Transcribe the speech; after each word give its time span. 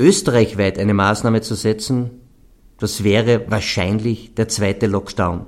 österreichweit 0.00 0.78
eine 0.78 0.94
Maßnahme 0.94 1.42
zu 1.42 1.54
setzen, 1.54 2.10
das 2.78 3.04
wäre 3.04 3.44
wahrscheinlich 3.48 4.34
der 4.34 4.48
zweite 4.48 4.86
Lockdown. 4.86 5.46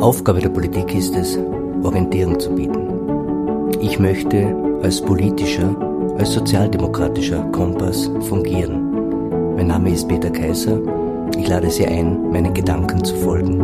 Aufgabe 0.00 0.40
der 0.40 0.48
Politik 0.48 0.94
ist 0.94 1.14
es, 1.14 1.36
Orientierung 1.82 2.40
zu 2.40 2.54
bieten. 2.54 2.88
Ich 3.82 3.98
möchte 3.98 4.56
als 4.82 5.02
politischer, 5.02 5.76
als 6.16 6.32
sozialdemokratischer 6.32 7.42
Kompass 7.50 8.10
fungieren. 8.20 8.95
Mein 9.56 9.68
Name 9.68 9.90
ist 9.90 10.06
Peter 10.06 10.28
Kaiser. 10.28 10.82
Ich 11.34 11.48
lade 11.48 11.70
Sie 11.70 11.86
ein, 11.86 12.30
meinen 12.30 12.52
Gedanken 12.52 13.02
zu 13.02 13.16
folgen. 13.16 13.58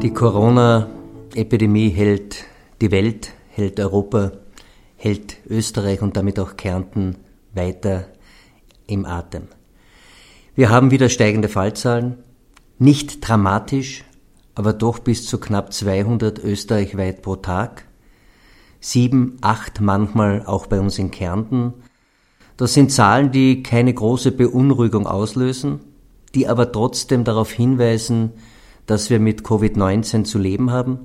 Die 0.00 0.10
Corona-Epidemie 0.10 1.90
hält 1.90 2.46
die 2.80 2.90
Welt, 2.90 3.34
hält 3.50 3.78
Europa, 3.78 4.32
hält 4.96 5.36
Österreich 5.50 6.00
und 6.00 6.16
damit 6.16 6.40
auch 6.40 6.56
Kärnten 6.56 7.16
weiter 7.52 8.06
im 8.86 9.04
Atem. 9.04 9.48
Wir 10.54 10.70
haben 10.70 10.90
wieder 10.90 11.10
steigende 11.10 11.48
Fallzahlen, 11.50 12.24
nicht 12.78 13.28
dramatisch, 13.28 14.02
aber 14.54 14.72
doch 14.72 14.98
bis 14.98 15.26
zu 15.26 15.38
knapp 15.38 15.74
200 15.74 16.42
österreichweit 16.42 17.20
pro 17.20 17.36
Tag, 17.36 17.84
sieben, 18.80 19.36
acht 19.40 19.80
manchmal 19.80 20.44
auch 20.46 20.66
bei 20.66 20.80
uns 20.80 20.98
in 20.98 21.10
Kärnten. 21.10 21.74
Das 22.56 22.74
sind 22.74 22.92
Zahlen, 22.92 23.30
die 23.30 23.62
keine 23.62 23.92
große 23.92 24.32
Beunruhigung 24.32 25.06
auslösen, 25.06 25.80
die 26.34 26.48
aber 26.48 26.72
trotzdem 26.72 27.24
darauf 27.24 27.50
hinweisen, 27.50 28.32
dass 28.86 29.10
wir 29.10 29.20
mit 29.20 29.42
Covid-19 29.42 30.24
zu 30.24 30.38
leben 30.38 30.70
haben, 30.70 30.98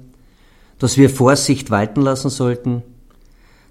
dass 0.80 0.97
wir 0.97 1.09
Vorsicht 1.09 1.69
walten 1.69 2.02
lassen 2.02 2.30
sollten, 2.30 2.83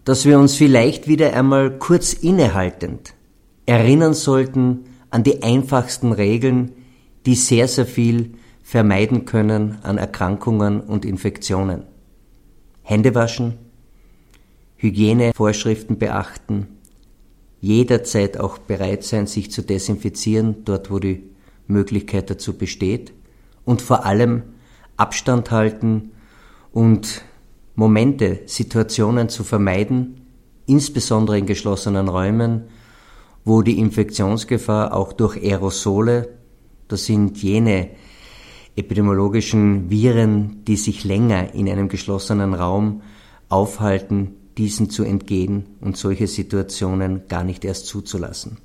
dass 0.05 0.25
wir 0.25 0.39
uns 0.39 0.55
vielleicht 0.55 1.09
wieder 1.09 1.33
einmal 1.35 1.79
kurz 1.79 2.13
innehaltend 2.13 3.15
erinnern 3.67 4.15
sollten, 4.15 4.85
an 5.11 5.23
die 5.23 5.43
einfachsten 5.43 6.13
Regeln, 6.13 6.73
die 7.27 7.35
sehr, 7.35 7.69
sehr 7.69 7.87
viel 7.87 8.33
vermeiden 8.63 9.25
können 9.25 9.79
an 9.83 9.99
Erkrankungen 9.99 10.81
und 10.81 11.05
Infektionen. 11.05 11.85
Hände 12.83 13.15
waschen, 13.15 13.59
Hygienevorschriften 14.83 15.97
beachten, 15.97 16.67
jederzeit 17.61 18.41
auch 18.41 18.59
bereit 18.59 19.05
sein, 19.05 19.29
sich 19.29 19.53
zu 19.53 19.63
desinfizieren, 19.63 20.65
dort 20.65 20.91
wo 20.91 20.99
die 20.99 21.23
Möglichkeit 21.69 22.31
dazu 22.31 22.59
besteht, 22.59 23.13
und 23.65 23.81
vor 23.81 24.05
allem 24.05 24.43
Abstand 24.97 25.53
halten 25.53 26.11
und 26.73 27.23
Momente, 27.77 28.41
Situationen 28.47 29.29
zu 29.29 29.45
vermeiden, 29.45 30.27
insbesondere 30.67 31.39
in 31.39 31.47
geschlossenen 31.47 32.09
Räumen, 32.09 32.65
wo 33.45 33.63
die 33.63 33.79
Infektionsgefahr 33.79 34.95
auch 34.95 35.13
durch 35.13 35.37
Aerosole, 35.37 36.31
das 36.89 37.07
sind 37.07 37.41
jene 37.41 37.91
epidemiologischen 38.75 39.91
Viren, 39.91 40.65
die 40.65 40.77
sich 40.77 41.05
länger 41.05 41.55
in 41.55 41.69
einem 41.69 41.89
geschlossenen 41.89 42.53
Raum 42.53 43.03
aufhalten, 43.49 44.42
diesen 44.59 44.91
zu 44.91 45.05
entgehen 45.05 45.65
und 45.81 45.97
solche 45.97 46.27
Situationen 46.27 47.23
gar 47.29 47.45
nicht 47.45 47.65
erst 47.65 47.87
zuzulassen. 47.87 48.59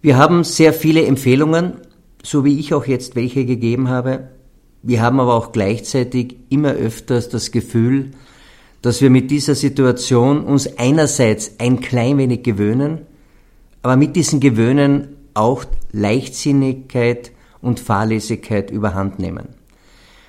Wir 0.00 0.16
haben 0.16 0.44
sehr 0.44 0.72
viele 0.72 1.04
Empfehlungen, 1.04 1.74
so 2.22 2.44
wie 2.44 2.58
ich 2.58 2.74
auch 2.74 2.86
jetzt 2.86 3.16
welche 3.16 3.44
gegeben 3.44 3.88
habe. 3.88 4.28
Wir 4.82 5.02
haben 5.02 5.18
aber 5.20 5.34
auch 5.34 5.52
gleichzeitig 5.52 6.36
immer 6.48 6.72
öfters 6.72 7.28
das 7.28 7.50
Gefühl, 7.50 8.12
dass 8.80 9.00
wir 9.02 9.10
mit 9.10 9.30
dieser 9.30 9.54
Situation 9.54 10.44
uns 10.44 10.78
einerseits 10.78 11.58
ein 11.58 11.80
klein 11.80 12.18
wenig 12.18 12.44
gewöhnen, 12.44 13.00
aber 13.82 13.96
mit 13.96 14.14
diesem 14.14 14.38
Gewöhnen 14.40 15.16
auch 15.34 15.64
Leichtsinnigkeit 15.92 17.32
und 17.60 17.80
Fahrlässigkeit 17.80 18.70
überhand 18.70 19.18
nehmen. 19.18 19.57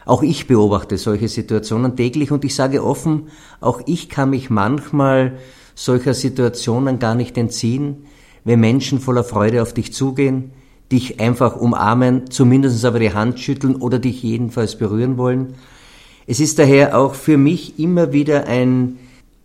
Auch 0.09 0.23
ich 0.23 0.47
beobachte 0.47 0.97
solche 0.97 1.27
Situationen 1.27 1.95
täglich 1.95 2.31
und 2.31 2.43
ich 2.43 2.55
sage 2.55 2.83
offen, 2.83 3.27
auch 3.61 3.79
ich 3.85 4.09
kann 4.09 4.31
mich 4.31 4.49
manchmal 4.49 5.37
solcher 5.75 6.15
Situationen 6.15 6.97
gar 6.97 7.13
nicht 7.13 7.37
entziehen, 7.37 8.05
wenn 8.43 8.59
Menschen 8.59 8.99
voller 8.99 9.23
Freude 9.23 9.61
auf 9.61 9.71
dich 9.71 9.93
zugehen, 9.93 10.49
dich 10.91 11.19
einfach 11.19 11.57
umarmen, 11.57 12.31
zumindest 12.31 12.83
aber 12.85 12.97
die 12.97 13.13
Hand 13.13 13.39
schütteln 13.39 13.75
oder 13.75 13.99
dich 13.99 14.23
jedenfalls 14.23 14.79
berühren 14.79 15.19
wollen. 15.19 15.53
Es 16.25 16.39
ist 16.39 16.57
daher 16.57 16.97
auch 16.97 17.13
für 17.13 17.37
mich 17.37 17.77
immer 17.77 18.11
wieder 18.11 18.47
ein 18.47 18.97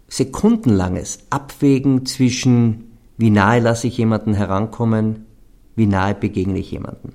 sekundenlanges 0.09 1.19
Abwägen 1.29 2.07
zwischen 2.07 2.93
wie 3.19 3.29
nahe 3.29 3.61
lasse 3.61 3.89
ich 3.89 3.99
jemanden 3.99 4.33
herankommen? 4.33 5.27
Wie 5.77 5.85
nahe 5.85 6.15
begegne 6.15 6.59
ich 6.59 6.71
jemanden? 6.71 7.13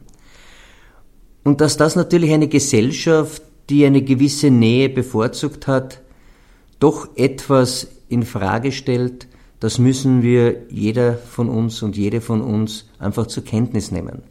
Und 1.43 1.61
dass 1.61 1.77
das 1.77 1.95
natürlich 1.95 2.31
eine 2.31 2.47
Gesellschaft, 2.47 3.41
die 3.69 3.85
eine 3.85 4.01
gewisse 4.01 4.49
Nähe 4.49 4.89
bevorzugt 4.89 5.67
hat, 5.67 6.01
doch 6.79 7.09
etwas 7.15 7.87
in 8.07 8.23
Frage 8.23 8.71
stellt, 8.71 9.27
das 9.59 9.77
müssen 9.77 10.21
wir 10.23 10.63
jeder 10.69 11.15
von 11.15 11.49
uns 11.49 11.81
und 11.83 11.97
jede 11.97 12.21
von 12.21 12.41
uns 12.41 12.89
einfach 12.97 13.27
zur 13.27 13.43
Kenntnis 13.43 13.91
nehmen. 13.91 14.23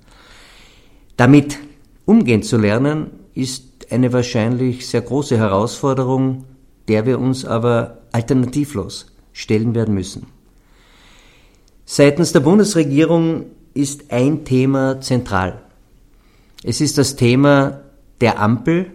Damit 1.16 1.58
umgehen 2.06 2.42
zu 2.42 2.56
lernen, 2.56 3.10
ist 3.34 3.64
eine 3.90 4.12
wahrscheinlich 4.12 4.86
sehr 4.86 5.02
große 5.02 5.36
Herausforderung, 5.36 6.44
der 6.88 7.06
wir 7.06 7.18
uns 7.18 7.44
aber 7.44 7.98
alternativlos 8.12 9.06
stellen 9.32 9.74
werden 9.74 9.94
müssen. 9.94 10.26
Seitens 11.84 12.32
der 12.32 12.40
Bundesregierung 12.40 13.46
ist 13.74 14.10
ein 14.10 14.44
Thema 14.44 15.00
zentral. 15.00 15.62
Es 16.64 16.80
ist 16.80 16.98
das 16.98 17.14
Thema 17.14 17.82
der 18.20 18.40
Ampel, 18.40 18.86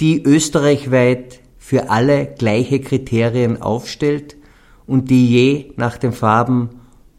die 0.00 0.22
österreichweit 0.22 1.40
für 1.56 1.90
alle 1.90 2.26
gleiche 2.26 2.80
Kriterien 2.80 3.62
aufstellt 3.62 4.36
und 4.86 5.08
die 5.08 5.26
je 5.28 5.72
nach 5.76 5.96
den 5.96 6.12
Farben 6.12 6.70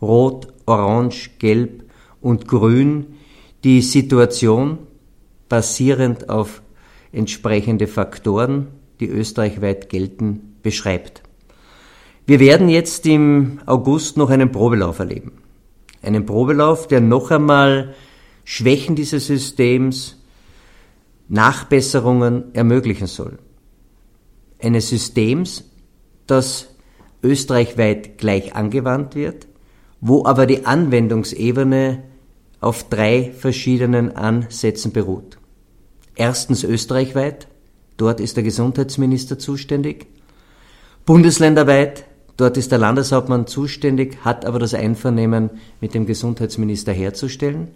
Rot, 0.01 0.47
Orange, 0.65 1.31
Gelb 1.39 1.83
und 2.21 2.47
Grün 2.47 3.15
die 3.63 3.81
Situation 3.81 4.79
basierend 5.49 6.29
auf 6.29 6.61
entsprechende 7.11 7.87
Faktoren, 7.87 8.67
die 8.99 9.07
österreichweit 9.07 9.89
gelten, 9.89 10.57
beschreibt. 10.61 11.23
Wir 12.25 12.39
werden 12.39 12.69
jetzt 12.69 13.05
im 13.07 13.59
August 13.65 14.15
noch 14.17 14.29
einen 14.29 14.51
Probelauf 14.51 14.99
erleben. 14.99 15.33
Einen 16.03 16.25
Probelauf, 16.25 16.87
der 16.87 17.01
noch 17.01 17.31
einmal 17.31 17.93
Schwächen 18.43 18.95
dieses 18.95 19.27
Systems, 19.27 20.17
Nachbesserungen 21.27 22.53
ermöglichen 22.53 23.07
soll. 23.07 23.39
Eines 24.59 24.89
Systems, 24.89 25.63
das 26.27 26.67
österreichweit 27.23 28.17
gleich 28.17 28.55
angewandt 28.55 29.15
wird, 29.15 29.47
wo 30.01 30.25
aber 30.25 30.45
die 30.45 30.65
Anwendungsebene 30.65 32.03
auf 32.59 32.89
drei 32.89 33.31
verschiedenen 33.37 34.15
Ansätzen 34.15 34.91
beruht. 34.91 35.37
Erstens 36.15 36.63
österreichweit, 36.63 37.47
dort 37.97 38.19
ist 38.19 38.35
der 38.35 38.43
Gesundheitsminister 38.43 39.39
zuständig. 39.39 40.07
Bundesländerweit, 41.05 42.05
Dort 42.41 42.57
ist 42.57 42.71
der 42.71 42.79
Landeshauptmann 42.79 43.45
zuständig, 43.45 44.17
hat 44.25 44.45
aber 44.45 44.57
das 44.57 44.73
Einvernehmen 44.73 45.51
mit 45.79 45.93
dem 45.93 46.07
Gesundheitsminister 46.07 46.91
herzustellen. 46.91 47.67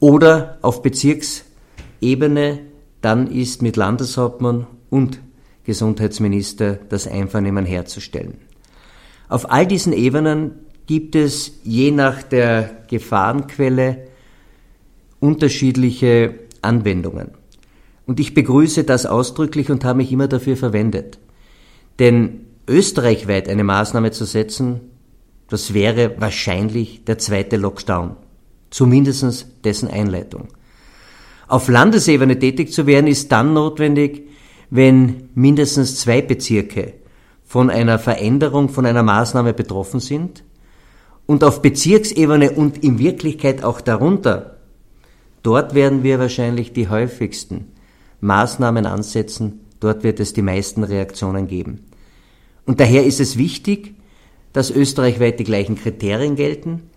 Oder 0.00 0.58
auf 0.62 0.82
Bezirksebene, 0.82 2.60
dann 3.00 3.26
ist 3.30 3.62
mit 3.62 3.76
Landeshauptmann 3.76 4.66
und 4.90 5.20
Gesundheitsminister 5.64 6.78
das 6.88 7.06
Einvernehmen 7.06 7.64
herzustellen. 7.64 8.38
Auf 9.28 9.50
all 9.50 9.66
diesen 9.66 9.92
Ebenen 9.92 10.52
gibt 10.86 11.16
es 11.16 11.60
je 11.64 11.90
nach 11.90 12.22
der 12.22 12.84
Gefahrenquelle 12.88 14.08
unterschiedliche 15.20 16.34
Anwendungen. 16.60 17.30
Und 18.06 18.20
ich 18.20 18.34
begrüße 18.34 18.84
das 18.84 19.06
ausdrücklich 19.06 19.70
und 19.70 19.84
habe 19.84 19.98
mich 19.98 20.12
immer 20.12 20.28
dafür 20.28 20.56
verwendet. 20.56 21.18
Denn 21.98 22.46
österreichweit 22.68 23.48
eine 23.48 23.64
Maßnahme 23.64 24.10
zu 24.10 24.24
setzen, 24.26 24.80
das 25.48 25.72
wäre 25.72 26.20
wahrscheinlich 26.20 27.04
der 27.04 27.18
zweite 27.18 27.56
Lockdown, 27.56 28.16
zumindest 28.74 29.46
dessen 29.62 29.88
Einleitung. 29.88 30.48
Auf 31.46 31.68
Landesebene 31.68 32.40
tätig 32.40 32.72
zu 32.72 32.88
werden 32.88 33.06
ist 33.06 33.30
dann 33.30 33.54
notwendig, 33.54 34.28
wenn 34.68 35.28
mindestens 35.36 36.00
zwei 36.00 36.22
Bezirke 36.22 36.94
von 37.44 37.70
einer 37.70 38.00
Veränderung, 38.00 38.68
von 38.68 38.84
einer 38.84 39.04
Maßnahme 39.04 39.54
betroffen 39.54 40.00
sind 40.00 40.42
und 41.24 41.44
auf 41.44 41.62
Bezirksebene 41.62 42.50
und 42.50 42.82
in 42.82 42.98
Wirklichkeit 42.98 43.62
auch 43.62 43.80
darunter, 43.80 44.56
dort 45.44 45.74
werden 45.74 46.02
wir 46.02 46.18
wahrscheinlich 46.18 46.72
die 46.72 46.88
häufigsten 46.88 47.68
Maßnahmen 48.22 48.86
ansetzen, 48.86 49.60
dort 49.78 50.02
wird 50.02 50.18
es 50.18 50.32
die 50.32 50.42
meisten 50.42 50.82
Reaktionen 50.82 51.46
geben. 51.46 51.84
Und 52.66 52.80
daher 52.80 53.04
ist 53.04 53.20
es 53.20 53.38
wichtig, 53.38 53.94
dass 54.52 54.72
österreichweit 54.72 55.38
die 55.38 55.44
gleichen 55.44 55.76
Kriterien 55.76 56.34
gelten, 56.34 56.90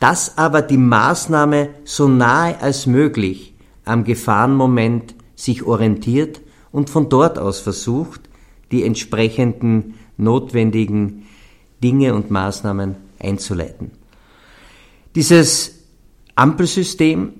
dass 0.00 0.38
aber 0.38 0.62
die 0.62 0.76
Maßnahme 0.76 1.70
so 1.84 2.08
nahe 2.08 2.60
als 2.60 2.86
möglich 2.86 3.54
am 3.84 4.04
Gefahrenmoment 4.04 5.14
sich 5.34 5.64
orientiert 5.64 6.40
und 6.72 6.90
von 6.90 7.08
dort 7.08 7.38
aus 7.38 7.60
versucht, 7.60 8.28
die 8.70 8.84
entsprechenden 8.84 9.94
notwendigen 10.16 11.26
Dinge 11.82 12.14
und 12.14 12.30
Maßnahmen 12.30 12.96
einzuleiten. 13.18 13.92
Dieses 15.14 15.78
Ampelsystem 16.34 17.32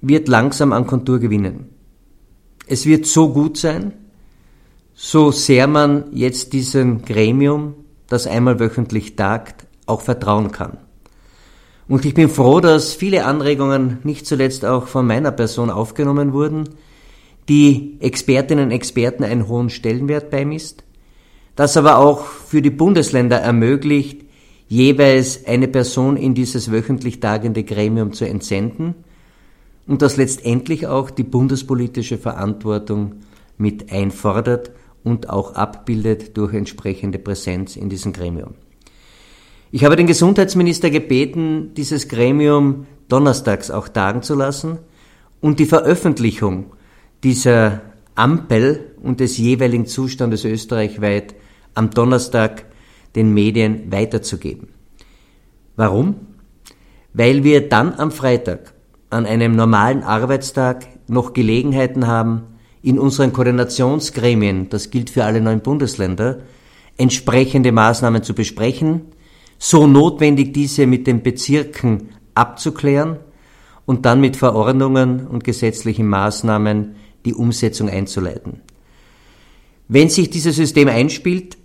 wird 0.00 0.28
langsam 0.28 0.72
an 0.72 0.86
Kontur 0.86 1.18
gewinnen. 1.18 1.68
Es 2.66 2.86
wird 2.86 3.06
so 3.06 3.32
gut 3.32 3.56
sein, 3.58 3.92
so 4.94 5.30
sehr 5.30 5.66
man 5.66 6.04
jetzt 6.12 6.52
diesem 6.52 7.02
Gremium, 7.02 7.74
das 8.08 8.26
einmal 8.26 8.60
wöchentlich 8.60 9.16
tagt, 9.16 9.66
auch 9.86 10.00
vertrauen 10.00 10.52
kann. 10.52 10.78
Und 11.90 12.04
ich 12.04 12.14
bin 12.14 12.28
froh, 12.28 12.60
dass 12.60 12.94
viele 12.94 13.24
Anregungen 13.24 13.98
nicht 14.04 14.24
zuletzt 14.24 14.64
auch 14.64 14.86
von 14.86 15.08
meiner 15.08 15.32
Person 15.32 15.70
aufgenommen 15.70 16.32
wurden, 16.32 16.68
die 17.48 17.96
Expertinnen 17.98 18.66
und 18.66 18.70
Experten 18.70 19.24
einen 19.24 19.48
hohen 19.48 19.70
Stellenwert 19.70 20.30
beimisst, 20.30 20.84
das 21.56 21.76
aber 21.76 21.98
auch 21.98 22.26
für 22.26 22.62
die 22.62 22.70
Bundesländer 22.70 23.38
ermöglicht, 23.38 24.20
jeweils 24.68 25.48
eine 25.48 25.66
Person 25.66 26.16
in 26.16 26.32
dieses 26.32 26.70
wöchentlich 26.70 27.18
tagende 27.18 27.64
Gremium 27.64 28.12
zu 28.12 28.24
entsenden 28.24 28.94
und 29.88 30.00
das 30.00 30.16
letztendlich 30.16 30.86
auch 30.86 31.10
die 31.10 31.24
bundespolitische 31.24 32.18
Verantwortung 32.18 33.16
mit 33.58 33.90
einfordert 33.90 34.70
und 35.02 35.28
auch 35.28 35.56
abbildet 35.56 36.36
durch 36.36 36.54
entsprechende 36.54 37.18
Präsenz 37.18 37.74
in 37.74 37.88
diesem 37.88 38.12
Gremium. 38.12 38.54
Ich 39.72 39.84
habe 39.84 39.94
den 39.94 40.08
Gesundheitsminister 40.08 40.90
gebeten, 40.90 41.74
dieses 41.76 42.08
Gremium 42.08 42.86
donnerstags 43.08 43.70
auch 43.70 43.88
tagen 43.88 44.22
zu 44.22 44.34
lassen 44.34 44.78
und 45.40 45.60
die 45.60 45.66
Veröffentlichung 45.66 46.72
dieser 47.22 47.80
Ampel 48.16 48.94
und 49.00 49.20
des 49.20 49.38
jeweiligen 49.38 49.86
Zustandes 49.86 50.44
österreichweit 50.44 51.36
am 51.74 51.90
Donnerstag 51.90 52.64
den 53.14 53.32
Medien 53.32 53.92
weiterzugeben. 53.92 54.70
Warum? 55.76 56.16
Weil 57.12 57.44
wir 57.44 57.68
dann 57.68 57.94
am 57.94 58.10
Freitag 58.10 58.74
an 59.08 59.24
einem 59.24 59.54
normalen 59.54 60.02
Arbeitstag 60.02 60.86
noch 61.06 61.32
Gelegenheiten 61.32 62.08
haben, 62.08 62.42
in 62.82 62.98
unseren 62.98 63.32
Koordinationsgremien, 63.32 64.68
das 64.68 64.90
gilt 64.90 65.10
für 65.10 65.24
alle 65.24 65.40
neun 65.40 65.60
Bundesländer, 65.60 66.40
entsprechende 66.96 67.72
Maßnahmen 67.72 68.22
zu 68.22 68.34
besprechen, 68.34 69.02
so 69.60 69.86
notwendig 69.86 70.54
diese 70.54 70.86
mit 70.86 71.06
den 71.06 71.22
Bezirken 71.22 72.08
abzuklären 72.34 73.18
und 73.84 74.06
dann 74.06 74.20
mit 74.20 74.36
Verordnungen 74.36 75.26
und 75.26 75.44
gesetzlichen 75.44 76.08
Maßnahmen 76.08 76.96
die 77.26 77.34
Umsetzung 77.34 77.90
einzuleiten. 77.90 78.62
Wenn 79.86 80.08
sich 80.08 80.30
dieses 80.30 80.56
System 80.56 80.88
einspielt, 80.88 81.58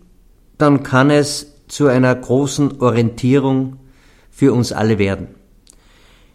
dann 0.57 0.83
kann 0.83 1.09
es 1.09 1.53
zu 1.68 1.88
einer 1.88 2.13
großen 2.13 2.81
Orientierung 2.81 3.77
für 4.30 4.51
uns 4.53 4.74
alle 4.74 5.00
werden. 5.00 5.30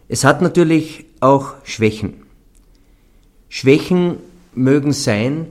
Es 0.08 0.24
hat 0.24 0.40
natürlich 0.40 1.04
auch 1.20 1.54
Schwächen. 1.64 2.22
Schwächen 3.50 4.16
mögen 4.54 4.92
sein, 4.92 5.48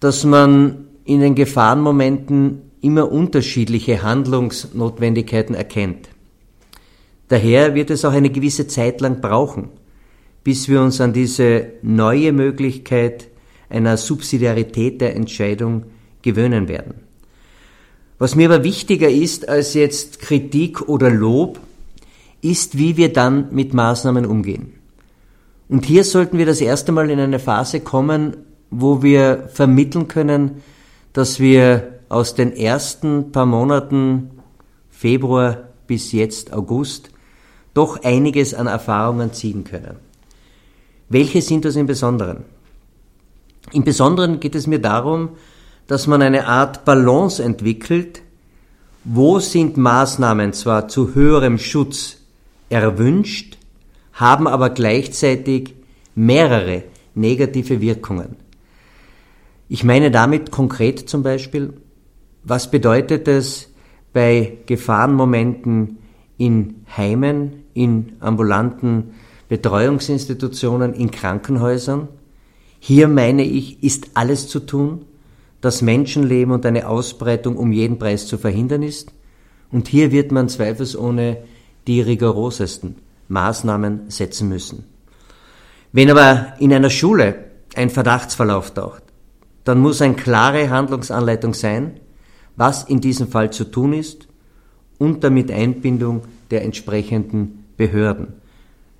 dass 0.00 0.24
man 0.24 0.88
in 1.04 1.20
den 1.20 1.34
Gefahrenmomenten 1.34 2.69
immer 2.80 3.10
unterschiedliche 3.10 4.02
Handlungsnotwendigkeiten 4.02 5.54
erkennt. 5.54 6.08
Daher 7.28 7.74
wird 7.74 7.90
es 7.90 8.04
auch 8.04 8.12
eine 8.12 8.30
gewisse 8.30 8.66
Zeit 8.66 9.00
lang 9.00 9.20
brauchen, 9.20 9.68
bis 10.42 10.68
wir 10.68 10.80
uns 10.80 11.00
an 11.00 11.12
diese 11.12 11.66
neue 11.82 12.32
Möglichkeit 12.32 13.28
einer 13.68 13.96
Subsidiarität 13.96 15.00
der 15.00 15.14
Entscheidung 15.14 15.84
gewöhnen 16.22 16.68
werden. 16.68 16.94
Was 18.18 18.34
mir 18.34 18.50
aber 18.52 18.64
wichtiger 18.64 19.08
ist 19.08 19.48
als 19.48 19.74
jetzt 19.74 20.20
Kritik 20.20 20.88
oder 20.88 21.10
Lob, 21.10 21.60
ist, 22.42 22.76
wie 22.76 22.96
wir 22.96 23.12
dann 23.12 23.54
mit 23.54 23.74
Maßnahmen 23.74 24.26
umgehen. 24.26 24.72
Und 25.68 25.84
hier 25.84 26.04
sollten 26.04 26.36
wir 26.38 26.46
das 26.46 26.60
erste 26.60 26.90
Mal 26.90 27.10
in 27.10 27.20
eine 27.20 27.38
Phase 27.38 27.80
kommen, 27.80 28.36
wo 28.70 29.02
wir 29.02 29.48
vermitteln 29.52 30.08
können, 30.08 30.62
dass 31.12 31.38
wir 31.38 31.99
aus 32.10 32.34
den 32.34 32.52
ersten 32.52 33.32
paar 33.32 33.46
Monaten 33.46 34.30
Februar 34.90 35.68
bis 35.86 36.12
jetzt 36.12 36.52
August 36.52 37.10
doch 37.72 38.02
einiges 38.02 38.52
an 38.52 38.66
Erfahrungen 38.66 39.32
ziehen 39.32 39.64
können. 39.64 39.96
Welche 41.08 41.40
sind 41.40 41.64
das 41.64 41.76
im 41.76 41.86
Besonderen? 41.86 42.44
Im 43.72 43.84
Besonderen 43.84 44.40
geht 44.40 44.54
es 44.54 44.66
mir 44.66 44.80
darum, 44.80 45.30
dass 45.86 46.06
man 46.06 46.20
eine 46.20 46.46
Art 46.46 46.84
Balance 46.84 47.42
entwickelt, 47.42 48.22
wo 49.04 49.38
sind 49.38 49.76
Maßnahmen 49.76 50.52
zwar 50.52 50.88
zu 50.88 51.14
höherem 51.14 51.58
Schutz 51.58 52.18
erwünscht, 52.68 53.56
haben 54.12 54.48
aber 54.48 54.70
gleichzeitig 54.70 55.74
mehrere 56.14 56.84
negative 57.14 57.80
Wirkungen. 57.80 58.36
Ich 59.68 59.84
meine 59.84 60.10
damit 60.10 60.50
konkret 60.50 61.08
zum 61.08 61.22
Beispiel, 61.22 61.74
was 62.42 62.70
bedeutet 62.70 63.28
es 63.28 63.68
bei 64.12 64.58
Gefahrenmomenten 64.66 65.98
in 66.38 66.86
Heimen, 66.96 67.64
in 67.74 68.12
ambulanten 68.20 69.14
Betreuungsinstitutionen, 69.48 70.94
in 70.94 71.10
Krankenhäusern. 71.10 72.08
Hier 72.78 73.08
meine 73.08 73.44
ich, 73.44 73.82
ist 73.82 74.10
alles 74.14 74.48
zu 74.48 74.60
tun, 74.60 75.04
dass 75.60 75.82
Menschenleben 75.82 76.54
und 76.54 76.64
eine 76.64 76.88
Ausbreitung 76.88 77.56
um 77.56 77.72
jeden 77.72 77.98
Preis 77.98 78.26
zu 78.26 78.38
verhindern 78.38 78.82
ist. 78.82 79.12
Und 79.70 79.88
hier 79.88 80.10
wird 80.10 80.32
man 80.32 80.48
zweifelsohne 80.48 81.38
die 81.86 82.00
rigorosesten 82.00 82.96
Maßnahmen 83.28 84.10
setzen 84.10 84.48
müssen. 84.48 84.84
Wenn 85.92 86.10
aber 86.10 86.54
in 86.58 86.72
einer 86.72 86.90
Schule 86.90 87.44
ein 87.74 87.90
Verdachtsfall 87.90 88.50
auftaucht, 88.50 89.02
dann 89.64 89.80
muss 89.80 90.00
eine 90.00 90.14
klare 90.14 90.70
Handlungsanleitung 90.70 91.54
sein, 91.54 92.00
was 92.56 92.84
in 92.84 93.00
diesem 93.00 93.28
Fall 93.28 93.52
zu 93.52 93.64
tun 93.64 93.92
ist, 93.92 94.28
unter 94.98 95.30
mit 95.30 95.50
Einbindung 95.50 96.22
der 96.50 96.62
entsprechenden 96.62 97.64
Behörden. 97.76 98.34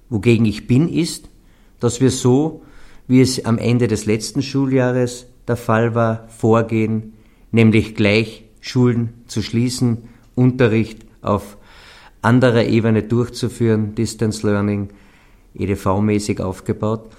Wogegen 0.08 0.46
ich 0.46 0.66
bin, 0.66 0.88
ist, 0.88 1.28
dass 1.78 2.00
wir 2.00 2.10
so, 2.10 2.62
wie 3.06 3.20
es 3.20 3.44
am 3.44 3.58
Ende 3.58 3.88
des 3.88 4.06
letzten 4.06 4.42
Schuljahres 4.42 5.26
der 5.46 5.56
Fall 5.56 5.94
war, 5.94 6.28
vorgehen, 6.28 7.12
nämlich 7.52 7.94
gleich 7.94 8.44
Schulen 8.60 9.10
zu 9.26 9.42
schließen, 9.42 10.08
Unterricht 10.34 11.04
auf 11.22 11.56
anderer 12.22 12.64
Ebene 12.64 13.02
durchzuführen, 13.02 13.94
Distance 13.94 14.46
Learning, 14.46 14.90
EDV-mäßig 15.54 16.40
aufgebaut. 16.40 17.10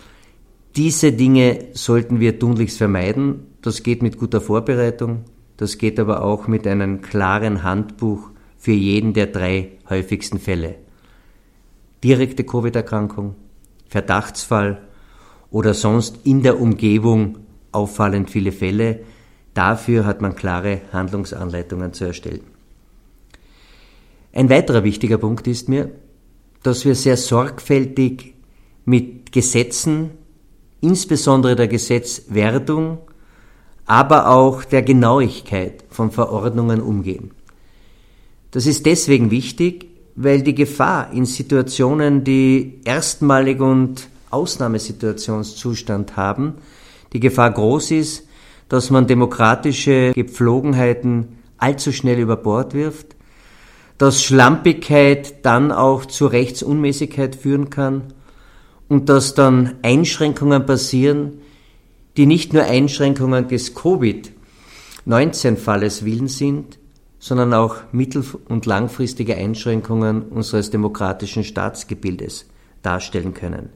Diese 0.75 1.11
Dinge 1.11 1.65
sollten 1.73 2.19
wir 2.19 2.39
tunlichst 2.39 2.77
vermeiden. 2.77 3.47
Das 3.61 3.83
geht 3.83 4.01
mit 4.01 4.17
guter 4.17 4.39
Vorbereitung, 4.41 5.25
das 5.61 5.77
geht 5.77 5.99
aber 5.99 6.23
auch 6.23 6.47
mit 6.47 6.65
einem 6.65 7.01
klaren 7.01 7.61
Handbuch 7.61 8.31
für 8.57 8.71
jeden 8.71 9.13
der 9.13 9.27
drei 9.27 9.73
häufigsten 9.87 10.39
Fälle 10.39 10.77
direkte 12.03 12.43
Covid-Erkrankung, 12.43 13.35
Verdachtsfall 13.87 14.81
oder 15.51 15.75
sonst 15.75 16.21
in 16.23 16.41
der 16.41 16.59
Umgebung 16.59 17.37
auffallend 17.71 18.31
viele 18.31 18.51
Fälle. 18.51 19.01
Dafür 19.53 20.03
hat 20.05 20.19
man 20.19 20.35
klare 20.35 20.81
Handlungsanleitungen 20.91 21.93
zu 21.93 22.05
erstellen. 22.05 22.41
Ein 24.33 24.49
weiterer 24.49 24.83
wichtiger 24.83 25.19
Punkt 25.19 25.45
ist 25.45 25.69
mir, 25.69 25.91
dass 26.63 26.85
wir 26.85 26.95
sehr 26.95 27.17
sorgfältig 27.17 28.33
mit 28.85 29.31
Gesetzen, 29.31 30.09
insbesondere 30.79 31.55
der 31.55 31.67
Gesetzwerdung, 31.67 32.97
aber 33.85 34.29
auch 34.29 34.63
der 34.63 34.81
Genauigkeit 34.81 35.83
von 35.89 36.11
Verordnungen 36.11 36.81
umgehen. 36.81 37.31
Das 38.51 38.65
ist 38.65 38.85
deswegen 38.85 39.31
wichtig, 39.31 39.88
weil 40.15 40.41
die 40.41 40.55
Gefahr 40.55 41.11
in 41.13 41.25
Situationen, 41.25 42.23
die 42.23 42.81
erstmalig 42.83 43.59
und 43.59 44.09
Ausnahmesituationszustand 44.29 46.15
haben, 46.17 46.55
die 47.13 47.19
Gefahr 47.19 47.51
groß 47.51 47.91
ist, 47.91 48.27
dass 48.69 48.89
man 48.89 49.07
demokratische 49.07 50.13
Gepflogenheiten 50.13 51.39
allzu 51.57 51.91
schnell 51.91 52.19
über 52.19 52.38
Bord 52.38 52.73
wirft, 52.73 53.15
dass 53.97 54.23
Schlampigkeit 54.23 55.45
dann 55.45 55.71
auch 55.71 56.05
zu 56.05 56.25
Rechtsunmäßigkeit 56.25 57.35
führen 57.35 57.69
kann 57.69 58.13
und 58.88 59.09
dass 59.09 59.35
dann 59.35 59.75
Einschränkungen 59.83 60.65
passieren, 60.65 61.41
die 62.17 62.25
nicht 62.25 62.53
nur 62.53 62.63
Einschränkungen 62.63 63.47
des 63.47 63.75
Covid-19-Falles 63.75 66.03
willen 66.05 66.27
sind, 66.27 66.79
sondern 67.19 67.53
auch 67.53 67.75
mittel- 67.91 68.25
und 68.49 68.65
langfristige 68.65 69.35
Einschränkungen 69.35 70.23
unseres 70.23 70.71
demokratischen 70.71 71.43
Staatsgebildes 71.43 72.47
darstellen 72.81 73.33
können. 73.33 73.69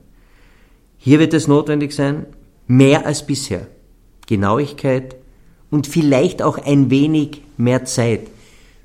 Hier 0.97 1.19
wird 1.19 1.33
es 1.33 1.47
notwendig 1.47 1.93
sein, 1.93 2.25
mehr 2.67 3.05
als 3.05 3.27
bisher 3.27 3.67
Genauigkeit 4.27 5.15
und 5.69 5.87
vielleicht 5.87 6.41
auch 6.41 6.57
ein 6.57 6.89
wenig 6.89 7.41
mehr 7.57 7.85
Zeit 7.85 8.27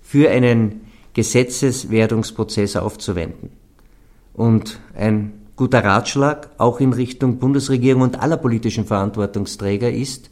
für 0.03 0.31
einen 0.31 0.83
Gesetzeswerdungsprozess 1.15 2.77
aufzuwenden. 2.77 3.51
Und 4.35 4.81
ein 4.95 5.40
guter 5.61 5.85
Ratschlag 5.85 6.49
auch 6.57 6.81
in 6.81 6.95
Richtung 6.95 7.39
Bundesregierung 7.39 8.01
und 8.01 8.19
aller 8.19 8.39
politischen 8.39 8.87
Verantwortungsträger 8.87 9.93
ist, 9.93 10.31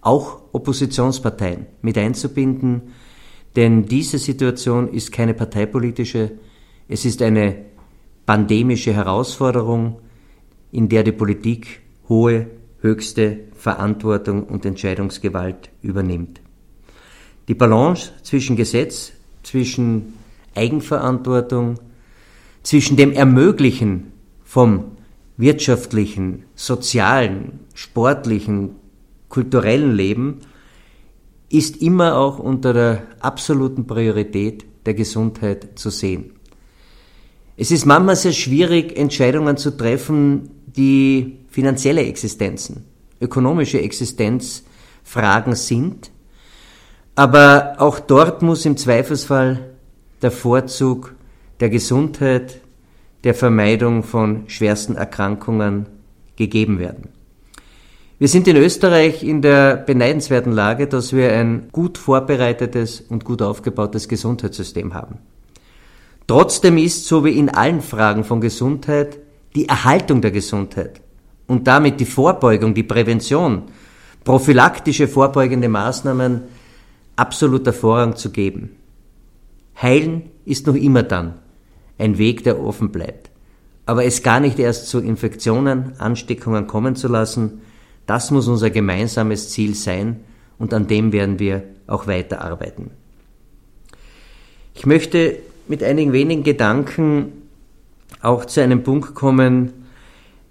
auch 0.00 0.40
Oppositionsparteien 0.50 1.66
mit 1.80 1.96
einzubinden, 1.96 2.82
denn 3.54 3.86
diese 3.86 4.18
Situation 4.18 4.92
ist 4.92 5.12
keine 5.12 5.34
parteipolitische, 5.34 6.32
es 6.88 7.04
ist 7.04 7.22
eine 7.22 7.66
pandemische 8.26 8.92
Herausforderung, 8.92 10.00
in 10.72 10.88
der 10.88 11.04
die 11.04 11.12
Politik 11.12 11.80
hohe, 12.08 12.48
höchste 12.80 13.38
Verantwortung 13.54 14.42
und 14.42 14.66
Entscheidungsgewalt 14.66 15.70
übernimmt. 15.82 16.40
Die 17.46 17.54
Balance 17.54 18.10
zwischen 18.24 18.56
Gesetz, 18.56 19.12
zwischen 19.44 20.14
Eigenverantwortung, 20.56 21.78
zwischen 22.64 22.96
dem 22.96 23.12
Ermöglichen 23.12 24.17
vom 24.48 24.92
wirtschaftlichen, 25.36 26.44
sozialen, 26.54 27.60
sportlichen, 27.74 28.76
kulturellen 29.28 29.94
Leben 29.94 30.38
ist 31.50 31.82
immer 31.82 32.16
auch 32.16 32.38
unter 32.38 32.72
der 32.72 33.02
absoluten 33.20 33.86
Priorität 33.86 34.64
der 34.86 34.94
Gesundheit 34.94 35.78
zu 35.78 35.90
sehen. 35.90 36.32
Es 37.58 37.70
ist 37.70 37.84
manchmal 37.84 38.16
sehr 38.16 38.32
schwierig, 38.32 38.96
Entscheidungen 38.96 39.58
zu 39.58 39.76
treffen, 39.76 40.48
die 40.64 41.40
finanzielle 41.50 42.06
Existenzen, 42.06 42.86
ökonomische 43.20 43.82
Existenzfragen 43.82 45.56
sind. 45.56 46.10
Aber 47.14 47.74
auch 47.76 48.00
dort 48.00 48.40
muss 48.40 48.64
im 48.64 48.78
Zweifelsfall 48.78 49.74
der 50.22 50.30
Vorzug 50.30 51.14
der 51.60 51.68
Gesundheit, 51.68 52.62
der 53.24 53.34
Vermeidung 53.34 54.02
von 54.02 54.44
schwersten 54.48 54.94
Erkrankungen 54.94 55.86
gegeben 56.36 56.78
werden. 56.78 57.08
Wir 58.18 58.28
sind 58.28 58.48
in 58.48 58.56
Österreich 58.56 59.22
in 59.22 59.42
der 59.42 59.76
beneidenswerten 59.76 60.52
Lage, 60.52 60.88
dass 60.88 61.12
wir 61.12 61.32
ein 61.32 61.68
gut 61.70 61.98
vorbereitetes 61.98 63.00
und 63.00 63.24
gut 63.24 63.42
aufgebautes 63.42 64.08
Gesundheitssystem 64.08 64.92
haben. 64.92 65.18
Trotzdem 66.26 66.78
ist, 66.78 67.06
so 67.06 67.24
wie 67.24 67.38
in 67.38 67.48
allen 67.48 67.80
Fragen 67.80 68.24
von 68.24 68.40
Gesundheit, 68.40 69.18
die 69.54 69.68
Erhaltung 69.68 70.20
der 70.20 70.30
Gesundheit 70.30 71.00
und 71.46 71.66
damit 71.66 72.00
die 72.00 72.06
Vorbeugung, 72.06 72.74
die 72.74 72.82
Prävention, 72.82 73.62
prophylaktische 74.24 75.08
vorbeugende 75.08 75.68
Maßnahmen 75.68 76.42
absoluter 77.16 77.72
Vorrang 77.72 78.16
zu 78.16 78.30
geben. 78.30 78.76
Heilen 79.80 80.24
ist 80.44 80.66
noch 80.66 80.74
immer 80.74 81.02
dann 81.02 81.34
ein 81.98 82.18
Weg, 82.18 82.44
der 82.44 82.60
offen 82.60 82.90
bleibt. 82.90 83.30
Aber 83.86 84.04
es 84.04 84.22
gar 84.22 84.40
nicht 84.40 84.58
erst 84.58 84.88
zu 84.88 85.00
Infektionen, 85.00 85.92
Ansteckungen 85.98 86.66
kommen 86.66 86.96
zu 86.96 87.08
lassen, 87.08 87.62
das 88.06 88.30
muss 88.30 88.48
unser 88.48 88.70
gemeinsames 88.70 89.50
Ziel 89.50 89.74
sein 89.74 90.20
und 90.58 90.72
an 90.72 90.86
dem 90.86 91.12
werden 91.12 91.38
wir 91.38 91.64
auch 91.86 92.06
weiterarbeiten. 92.06 92.90
Ich 94.74 94.86
möchte 94.86 95.38
mit 95.66 95.82
einigen 95.82 96.12
wenigen 96.12 96.42
Gedanken 96.42 97.32
auch 98.22 98.44
zu 98.44 98.62
einem 98.62 98.82
Punkt 98.82 99.14
kommen, 99.14 99.72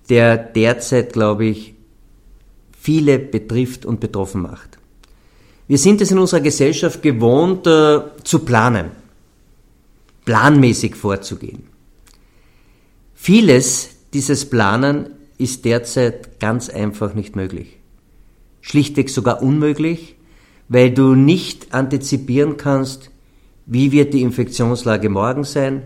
der 0.10 0.38
derzeit, 0.38 1.14
glaube 1.14 1.46
ich, 1.46 1.74
viele 2.80 3.20
betrifft 3.20 3.86
und 3.86 4.00
betroffen 4.00 4.42
macht. 4.42 4.78
Wir 5.68 5.78
sind 5.78 6.00
es 6.02 6.12
in 6.12 6.20
unserer 6.20 6.40
Gesellschaft 6.40 7.02
gewohnt, 7.02 7.68
äh, 7.68 8.00
zu 8.24 8.40
planen, 8.40 8.92
planmäßig 10.28 10.96
vorzugehen. 10.98 11.64
Vieles 13.14 13.92
dieses 14.14 14.50
Planen 14.50 15.12
ist 15.38 15.64
derzeit 15.64 16.42
ganz 16.42 16.70
einfach 16.70 17.14
nicht 17.14 17.38
möglich. 17.38 17.78
Schlichtweg 18.60 19.10
sogar 19.10 19.42
unmöglich, 19.42 20.18
weil 20.68 20.92
du 20.92 21.16
nicht 21.16 21.74
antizipieren 21.74 22.58
kannst, 22.58 23.10
wie 23.66 23.94
wird 23.94 24.14
die 24.14 24.22
Infektionslage 24.22 25.08
morgen 25.08 25.46
sein, 25.46 25.84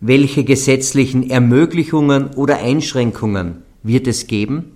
welche 0.00 0.42
gesetzlichen 0.42 1.30
Ermöglichungen 1.30 2.34
oder 2.34 2.58
Einschränkungen 2.58 3.62
wird 3.84 4.08
es 4.08 4.26
geben. 4.26 4.72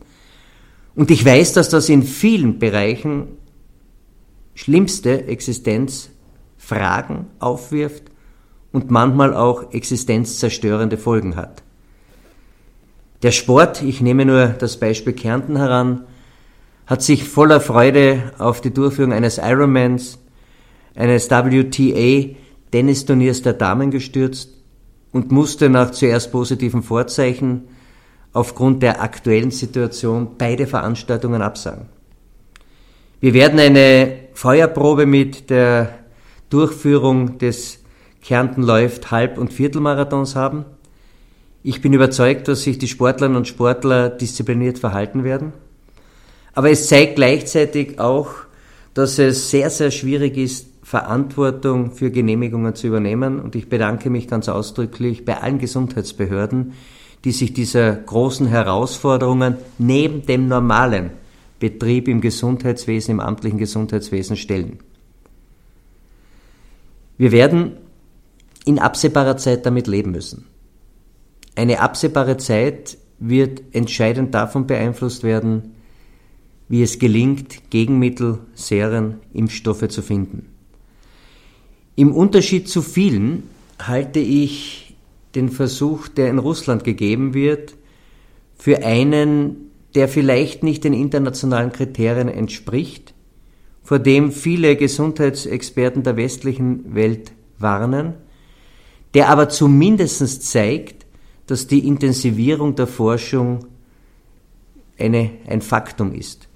Und 0.95 1.11
ich 1.11 1.25
weiß, 1.25 1.53
dass 1.53 1.69
das 1.69 1.89
in 1.89 2.05
vielen 2.05 2.61
Bereichen 2.61 3.27
schlimmste 4.55 5.27
Existenzfragen 5.27 7.27
aufwirft 7.41 8.14
und 8.75 8.91
manchmal 8.91 9.35
auch 9.35 9.73
existenzzerstörende 9.73 10.99
Folgen 10.99 11.37
hat. 11.37 11.63
Der 13.23 13.31
Sport, 13.31 13.83
ich 13.83 14.01
nehme 14.01 14.25
nur 14.25 14.49
das 14.49 14.79
Beispiel 14.79 15.13
Kärnten 15.13 15.57
heran, 15.57 16.05
hat 16.85 17.01
sich 17.01 17.23
voller 17.23 17.61
Freude 17.61 18.33
auf 18.37 18.61
die 18.61 18.75
Durchführung 18.75 19.13
eines 19.13 19.39
Ironmans, 19.39 20.19
eines 20.97 21.31
WTA 21.31 22.35
Tennisturniers 22.73 23.43
der 23.43 23.53
Damen 23.53 23.93
gestürzt 23.93 24.51
und 25.13 25.31
musste 25.31 25.71
nach 25.71 25.93
zuerst 25.93 26.33
positiven 26.33 26.83
Vorzeichen 26.83 27.69
aufgrund 28.33 28.83
der 28.83 29.01
aktuellen 29.01 29.53
Situation 29.53 30.31
beide 30.37 30.67
Veranstaltungen 30.67 31.43
absagen. 31.43 31.87
Wir 33.21 33.35
werden 33.35 33.61
eine 33.61 34.17
Feuerprobe 34.35 35.07
mit 35.07 35.49
der 35.49 35.91
Durchführung 36.51 37.39
des 37.39 37.84
Kärnten 38.25 38.63
läuft 38.63 39.11
Halb- 39.11 39.37
und 39.37 39.53
Viertelmarathons 39.53 40.35
haben. 40.35 40.65
Ich 41.63 41.83
bin 41.83 41.93
überzeugt, 41.93 42.49
dass 42.49 42.63
sich 42.63 42.79
die 42.79 42.89
Sportlerinnen 42.89 43.37
und 43.37 43.49
Sportler 43.49 44.09
diszipliniert 44.09 44.79
verhalten 44.79 45.25
werden. 45.25 45.53
Aber 46.55 46.71
es 46.71 46.89
zeigt 46.89 47.17
gleichzeitig 47.17 48.01
auch, 48.01 48.31
dass 48.95 49.19
es 49.19 49.51
sehr, 49.51 49.69
sehr 49.69 49.91
schwierig 49.91 50.39
ist, 50.39 50.69
Verantwortung 50.83 51.91
für 51.91 52.11
Genehmigungen 52.11 52.75
zu 52.75 52.87
übernehmen. 52.87 53.41
Und 53.41 53.57
ich 53.57 53.69
bedanke 53.69 54.09
mich 54.09 54.27
ganz 54.27 54.49
ausdrücklich 54.49 55.27
bei 55.27 55.43
allen 55.43 55.59
Gesundheitsbehörden, 55.59 56.73
die 57.25 57.33
sich 57.33 57.53
dieser 57.53 57.93
großen 57.93 58.47
Herausforderungen 58.47 59.57
neben 59.79 60.25
dem 60.25 60.49
normalen 60.49 61.11
Betrieb 61.61 62.09
im 62.09 62.21
Gesundheitswesen, 62.23 63.13
im 63.13 63.21
amtlichen 63.21 63.59
Gesundheitswesen 63.59 64.37
stellen. 64.37 64.79
Wir 67.17 67.33
werden 67.33 67.79
in 68.65 68.79
absehbarer 68.79 69.37
Zeit 69.37 69.67
damit 69.67 69.87
leben 69.87 70.11
müssen. 70.11 70.47
Eine 71.55 71.81
absehbare 71.81 72.37
Zeit 72.37 72.97
wird 73.19 73.63
entscheidend 73.73 74.35
davon 74.35 74.67
beeinflusst 74.67 75.23
werden, 75.23 75.75
wie 76.69 76.83
es 76.83 76.99
gelingt, 76.99 77.71
Gegenmittel, 77.71 78.39
Serien, 78.55 79.17
Impfstoffe 79.33 79.89
zu 79.89 80.03
finden. 80.03 80.47
Im 81.95 82.13
Unterschied 82.13 82.69
zu 82.69 82.83
vielen 82.83 83.45
halte 83.79 84.19
ich 84.19 84.97
den 85.35 85.49
Versuch, 85.49 86.09
der 86.09 86.31
in 86.31 86.39
Russland 86.39 86.85
gegeben 86.85 87.35
wird, 87.35 87.75
für 88.57 88.85
einen, 88.85 89.71
der 89.95 90.09
vielleicht 90.09 90.63
nicht 90.63 90.85
den 90.85 90.93
internationalen 90.93 91.73
Kriterien 91.73 92.29
entspricht, 92.29 93.15
vor 93.83 93.99
dem 93.99 94.33
viele 94.33 94.77
Gesundheitsexperten 94.77 96.03
der 96.03 96.17
westlichen 96.17 96.95
Welt 96.95 97.33
warnen, 97.59 98.15
der 99.15 99.29
aber 99.29 99.49
zumindest 99.49 100.51
zeigt, 100.51 101.07
dass 101.47 101.67
die 101.67 101.87
Intensivierung 101.87 102.75
der 102.75 102.87
Forschung 102.87 103.67
eine, 104.99 105.31
ein 105.47 105.63
Faktum 105.63 106.13
ist. 106.13 106.49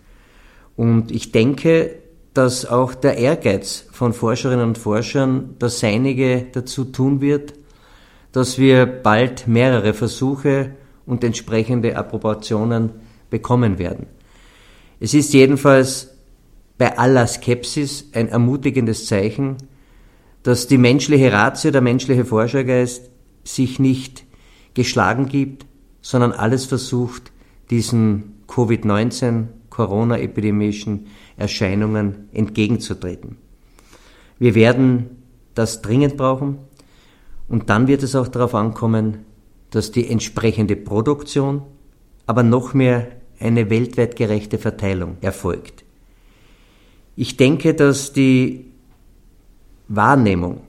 Und 0.77 1.11
ich 1.11 1.33
denke, 1.33 1.97
dass 2.35 2.67
auch 2.67 2.95
der 2.95 3.17
Ehrgeiz 3.17 3.87
von 3.91 4.13
Forscherinnen 4.13 4.69
und 4.69 4.79
Forschern 4.79 5.57
das 5.59 5.81
Seinige 5.81 6.47
dazu 6.53 6.85
tun 6.85 7.21
wird, 7.21 7.55
dass 8.33 8.59
wir 8.59 8.87
bald 8.87 9.49
mehrere 9.49 9.95
Versuche 9.95 10.73
und 11.07 11.25
entsprechende 11.25 11.97
Approbationen 11.97 12.91
bekommen 13.31 13.79
werden. 13.79 14.07
Es 15.01 15.15
ist 15.15 15.33
jedenfalls 15.33 16.11
bei 16.77 16.97
aller 16.97 17.27
Skepsis 17.27 18.11
ein 18.13 18.29
ermutigendes 18.29 19.07
Zeichen, 19.07 19.57
dass 20.43 20.67
die 20.67 20.79
menschliche 20.79 21.33
Ratio, 21.33 21.71
der 21.71 21.81
menschliche 21.81 22.25
Forschergeist 22.25 23.11
sich 23.45 23.79
nicht 23.79 24.25
geschlagen 24.75 25.29
gibt, 25.29 25.67
sondern 26.01 26.33
alles 26.33 26.65
versucht, 26.65 27.33
diesen 27.71 28.35
Covid-19, 28.49 29.47
Corona-epidemischen 29.71 31.07
Erscheinungen 31.37 32.29
entgegenzutreten. 32.33 33.37
Wir 34.39 34.55
werden 34.55 35.11
das 35.55 35.83
dringend 35.83 36.17
brauchen 36.17 36.59
und 37.49 37.71
dann 37.71 37.89
wird 37.89 38.03
es 38.03 38.15
auch 38.15 38.29
darauf 38.29 38.55
ankommen, 38.55 39.25
dass 39.71 39.93
die 39.93 40.09
entsprechende 40.09 40.77
Produktion, 40.77 41.63
aber 42.27 42.43
noch 42.43 42.75
mehr 42.75 43.09
eine 43.39 43.71
weltweit 43.71 44.17
gerechte 44.17 44.59
Verteilung 44.59 45.17
erfolgt. 45.21 45.85
Ich 47.17 47.37
denke, 47.37 47.75
dass 47.75 48.13
die 48.13 48.67
Wahrnehmung 49.89 50.61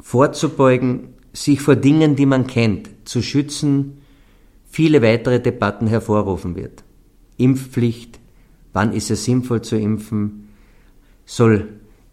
vorzubeugen, 0.00 1.14
sich 1.32 1.60
vor 1.60 1.76
Dingen, 1.76 2.16
die 2.16 2.26
man 2.26 2.46
kennt, 2.46 2.88
zu 3.04 3.22
schützen, 3.22 3.98
viele 4.68 5.02
weitere 5.02 5.40
Debatten 5.40 5.86
hervorrufen 5.86 6.56
wird. 6.56 6.84
Impfpflicht, 7.36 8.18
wann 8.72 8.92
ist 8.92 9.10
es 9.10 9.24
sinnvoll 9.24 9.62
zu 9.62 9.76
impfen, 9.76 10.48
soll 11.24 11.68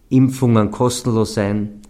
Impfungen 0.10 0.72
kostenlos 0.72 1.34
sein. 1.34 1.82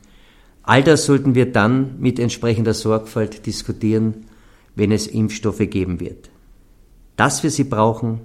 All 0.64 0.84
das 0.84 1.06
sollten 1.06 1.36
wir 1.36 1.52
dann 1.52 2.00
mit 2.00 2.20
entsprechender 2.20 2.74
Sorgfalt 2.74 3.46
diskutieren, 3.46 4.26
wenn 4.76 4.92
es 4.92 5.08
Impfstoffe 5.08 5.70
geben 5.70 6.00
wird. 6.00 6.30
Dass 7.16 7.44
wir 7.44 7.52
sie 7.52 7.64
brauchen, 7.64 8.22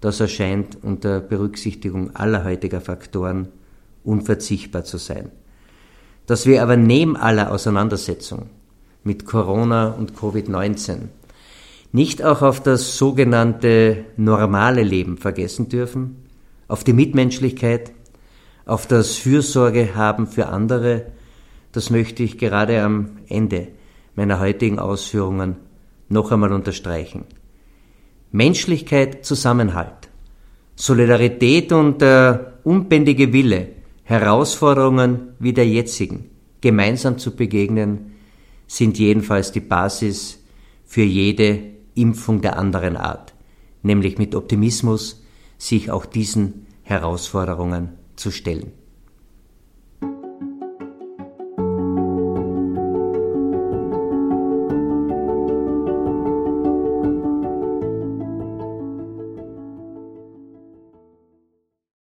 das 0.00 0.20
erscheint 0.20 0.78
unter 0.82 1.20
Berücksichtigung 1.20 2.14
aller 2.16 2.44
heutiger 2.44 2.80
Faktoren 2.80 3.48
unverzichtbar 4.02 4.84
zu 4.84 4.96
sein. 4.98 5.30
Dass 6.30 6.46
wir 6.46 6.62
aber 6.62 6.76
neben 6.76 7.16
aller 7.16 7.50
Auseinandersetzung 7.50 8.50
mit 9.02 9.26
Corona 9.26 9.88
und 9.88 10.12
Covid-19 10.14 11.08
nicht 11.90 12.22
auch 12.22 12.42
auf 12.42 12.62
das 12.62 12.96
sogenannte 12.96 14.04
normale 14.16 14.84
Leben 14.84 15.16
vergessen 15.16 15.68
dürfen, 15.68 16.28
auf 16.68 16.84
die 16.84 16.92
Mitmenschlichkeit, 16.92 17.90
auf 18.64 18.86
das 18.86 19.16
Fürsorge 19.16 19.96
haben 19.96 20.28
für 20.28 20.46
andere, 20.46 21.06
das 21.72 21.90
möchte 21.90 22.22
ich 22.22 22.38
gerade 22.38 22.80
am 22.80 23.18
Ende 23.26 23.66
meiner 24.14 24.38
heutigen 24.38 24.78
Ausführungen 24.78 25.56
noch 26.08 26.30
einmal 26.30 26.52
unterstreichen. 26.52 27.24
Menschlichkeit, 28.30 29.24
Zusammenhalt, 29.24 30.08
Solidarität 30.76 31.72
und 31.72 32.00
der 32.00 32.52
unbändige 32.62 33.32
Wille, 33.32 33.79
Herausforderungen 34.10 35.34
wie 35.38 35.52
der 35.52 35.68
jetzigen 35.68 36.30
gemeinsam 36.60 37.18
zu 37.18 37.36
begegnen, 37.36 38.16
sind 38.66 38.98
jedenfalls 38.98 39.52
die 39.52 39.60
Basis 39.60 40.42
für 40.84 41.04
jede 41.04 41.62
Impfung 41.94 42.40
der 42.40 42.58
anderen 42.58 42.96
Art, 42.96 43.34
nämlich 43.84 44.18
mit 44.18 44.34
Optimismus 44.34 45.22
sich 45.58 45.92
auch 45.92 46.06
diesen 46.06 46.66
Herausforderungen 46.82 47.90
zu 48.16 48.32
stellen. 48.32 48.72